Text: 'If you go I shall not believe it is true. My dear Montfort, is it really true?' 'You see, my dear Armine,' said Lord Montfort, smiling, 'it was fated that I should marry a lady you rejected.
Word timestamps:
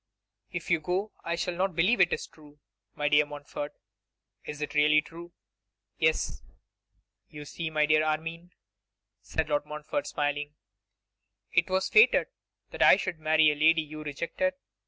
'If 0.51 0.71
you 0.71 0.79
go 0.79 1.11
I 1.23 1.35
shall 1.35 1.53
not 1.53 1.75
believe 1.75 2.01
it 2.01 2.11
is 2.11 2.25
true. 2.25 2.57
My 2.95 3.07
dear 3.07 3.23
Montfort, 3.23 3.75
is 4.43 4.59
it 4.59 4.73
really 4.73 4.99
true?' 4.99 5.31
'You 5.99 7.45
see, 7.45 7.69
my 7.69 7.85
dear 7.85 8.03
Armine,' 8.03 8.53
said 9.21 9.47
Lord 9.47 9.67
Montfort, 9.67 10.07
smiling, 10.07 10.55
'it 11.51 11.69
was 11.69 11.87
fated 11.87 12.29
that 12.71 12.81
I 12.81 12.95
should 12.97 13.19
marry 13.19 13.51
a 13.51 13.55
lady 13.55 13.83
you 13.83 14.01
rejected. 14.03 14.55